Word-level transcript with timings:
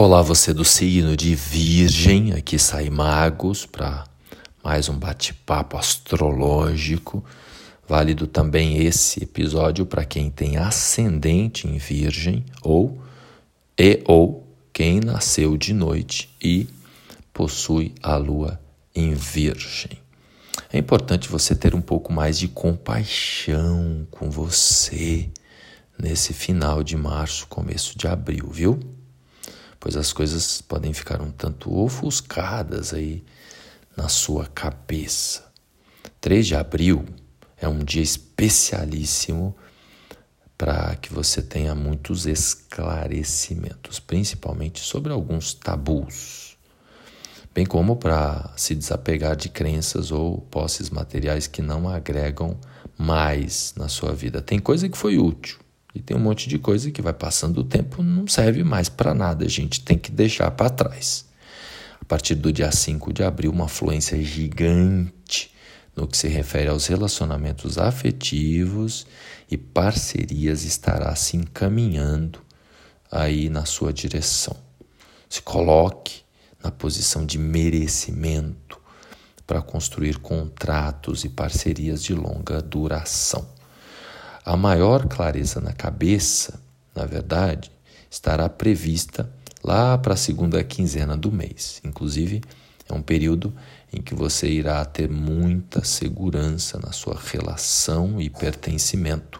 Olá, 0.00 0.22
você 0.22 0.54
do 0.54 0.64
signo 0.64 1.16
de 1.16 1.34
Virgem, 1.34 2.32
aqui 2.32 2.56
sai 2.56 2.88
Magos 2.88 3.66
para 3.66 4.04
mais 4.62 4.88
um 4.88 4.96
bate-papo 4.96 5.76
astrológico. 5.76 7.24
Válido 7.84 8.28
também 8.28 8.78
esse 8.86 9.24
episódio 9.24 9.84
para 9.84 10.04
quem 10.04 10.30
tem 10.30 10.56
ascendente 10.56 11.66
em 11.66 11.78
Virgem 11.78 12.44
ou 12.62 12.96
e 13.76 14.00
ou 14.06 14.46
quem 14.72 15.00
nasceu 15.00 15.56
de 15.56 15.74
noite 15.74 16.32
e 16.40 16.68
possui 17.34 17.92
a 18.00 18.14
lua 18.14 18.60
em 18.94 19.14
Virgem. 19.14 19.98
É 20.72 20.78
importante 20.78 21.28
você 21.28 21.56
ter 21.56 21.74
um 21.74 21.82
pouco 21.82 22.12
mais 22.12 22.38
de 22.38 22.46
compaixão 22.46 24.06
com 24.12 24.30
você 24.30 25.28
nesse 25.98 26.32
final 26.32 26.84
de 26.84 26.96
março, 26.96 27.48
começo 27.48 27.98
de 27.98 28.06
abril, 28.06 28.48
viu? 28.48 28.78
Pois 29.88 29.96
as 29.96 30.12
coisas 30.12 30.60
podem 30.60 30.92
ficar 30.92 31.22
um 31.22 31.30
tanto 31.30 31.74
ofuscadas 31.74 32.92
aí 32.92 33.24
na 33.96 34.06
sua 34.06 34.44
cabeça. 34.44 35.50
3 36.20 36.46
de 36.46 36.54
abril 36.54 37.06
é 37.56 37.66
um 37.66 37.78
dia 37.78 38.02
especialíssimo 38.02 39.56
para 40.58 40.94
que 40.96 41.10
você 41.10 41.40
tenha 41.40 41.74
muitos 41.74 42.26
esclarecimentos, 42.26 43.98
principalmente 43.98 44.80
sobre 44.80 45.10
alguns 45.10 45.54
tabus, 45.54 46.58
bem 47.54 47.64
como 47.64 47.96
para 47.96 48.52
se 48.58 48.74
desapegar 48.74 49.36
de 49.36 49.48
crenças 49.48 50.12
ou 50.12 50.42
posses 50.50 50.90
materiais 50.90 51.46
que 51.46 51.62
não 51.62 51.88
agregam 51.88 52.60
mais 52.98 53.72
na 53.74 53.88
sua 53.88 54.12
vida. 54.12 54.42
Tem 54.42 54.58
coisa 54.58 54.86
que 54.86 54.98
foi 54.98 55.16
útil, 55.16 55.58
e 55.98 56.02
tem 56.02 56.16
um 56.16 56.20
monte 56.20 56.48
de 56.48 56.60
coisa 56.60 56.92
que 56.92 57.02
vai 57.02 57.12
passando 57.12 57.58
o 57.58 57.64
tempo, 57.64 58.04
não 58.04 58.28
serve 58.28 58.62
mais 58.62 58.88
para 58.88 59.12
nada, 59.12 59.44
a 59.44 59.48
gente 59.48 59.80
tem 59.80 59.98
que 59.98 60.12
deixar 60.12 60.48
para 60.52 60.70
trás. 60.70 61.26
A 62.00 62.04
partir 62.04 62.36
do 62.36 62.52
dia 62.52 62.70
5 62.70 63.12
de 63.12 63.24
abril, 63.24 63.50
uma 63.50 63.66
fluência 63.66 64.16
gigante 64.22 65.52
no 65.96 66.06
que 66.06 66.16
se 66.16 66.28
refere 66.28 66.68
aos 66.68 66.86
relacionamentos 66.86 67.78
afetivos 67.78 69.08
e 69.50 69.56
parcerias 69.56 70.62
estará 70.62 71.12
se 71.16 71.36
encaminhando 71.36 72.40
aí 73.10 73.48
na 73.48 73.64
sua 73.64 73.92
direção. 73.92 74.56
Se 75.28 75.42
coloque 75.42 76.22
na 76.62 76.70
posição 76.70 77.26
de 77.26 77.38
merecimento 77.38 78.80
para 79.44 79.60
construir 79.60 80.18
contratos 80.18 81.24
e 81.24 81.28
parcerias 81.28 82.04
de 82.04 82.14
longa 82.14 82.62
duração. 82.62 83.57
A 84.48 84.56
maior 84.56 85.06
clareza 85.06 85.60
na 85.60 85.74
cabeça, 85.74 86.58
na 86.94 87.04
verdade, 87.04 87.70
estará 88.10 88.48
prevista 88.48 89.30
lá 89.62 89.98
para 89.98 90.14
a 90.14 90.16
segunda 90.16 90.64
quinzena 90.64 91.18
do 91.18 91.30
mês. 91.30 91.82
Inclusive, 91.84 92.40
é 92.88 92.94
um 92.94 93.02
período 93.02 93.54
em 93.92 94.00
que 94.00 94.14
você 94.14 94.48
irá 94.48 94.82
ter 94.86 95.10
muita 95.10 95.84
segurança 95.84 96.78
na 96.78 96.92
sua 96.92 97.20
relação 97.30 98.18
e 98.18 98.30
pertencimento 98.30 99.38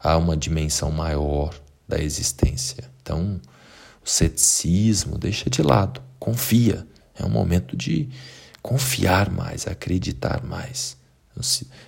a 0.00 0.16
uma 0.16 0.34
dimensão 0.34 0.90
maior 0.90 1.54
da 1.86 2.00
existência. 2.00 2.90
Então, 3.02 3.38
o 4.02 4.08
ceticismo 4.08 5.18
deixa 5.18 5.50
de 5.50 5.60
lado, 5.60 6.00
confia. 6.18 6.86
É 7.14 7.22
um 7.26 7.30
momento 7.30 7.76
de 7.76 8.08
confiar 8.62 9.30
mais, 9.30 9.66
acreditar 9.66 10.42
mais. 10.42 10.96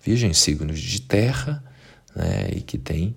Virgem 0.00 0.32
signos 0.32 0.78
de 0.78 1.00
terra 1.00 1.71
né, 2.14 2.50
e 2.52 2.60
que 2.60 2.78
tem 2.78 3.14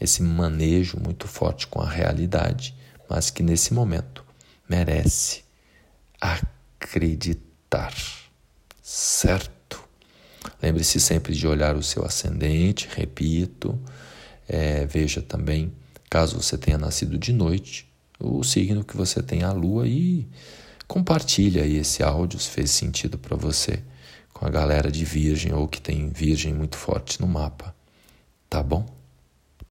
esse 0.00 0.22
manejo 0.22 0.98
muito 0.98 1.26
forte 1.26 1.66
com 1.66 1.80
a 1.80 1.88
realidade, 1.88 2.74
mas 3.08 3.30
que 3.30 3.42
nesse 3.42 3.74
momento 3.74 4.24
merece 4.68 5.42
acreditar, 6.20 7.94
certo? 8.82 9.82
Lembre-se 10.62 11.00
sempre 11.00 11.34
de 11.34 11.46
olhar 11.46 11.76
o 11.76 11.82
seu 11.82 12.04
ascendente, 12.04 12.88
repito, 12.94 13.78
é, 14.48 14.86
veja 14.86 15.20
também, 15.20 15.72
caso 16.10 16.40
você 16.40 16.56
tenha 16.56 16.78
nascido 16.78 17.18
de 17.18 17.32
noite, 17.32 17.88
o 18.18 18.42
signo 18.42 18.84
que 18.84 18.96
você 18.96 19.22
tem 19.22 19.42
a 19.42 19.52
lua 19.52 19.86
e 19.86 20.26
compartilha 20.86 21.62
aí 21.62 21.76
esse 21.76 22.02
áudio 22.02 22.38
se 22.38 22.48
fez 22.48 22.70
sentido 22.70 23.18
para 23.18 23.36
você 23.36 23.82
com 24.32 24.46
a 24.46 24.50
galera 24.50 24.90
de 24.90 25.04
virgem 25.04 25.52
ou 25.52 25.68
que 25.68 25.80
tem 25.80 26.08
virgem 26.08 26.54
muito 26.54 26.76
forte 26.76 27.20
no 27.20 27.26
mapa. 27.26 27.74
Tá 28.50 28.62
bom? 28.62 28.97